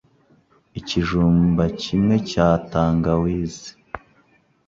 [0.79, 3.69] Ikijumba kimwe cya tangawizi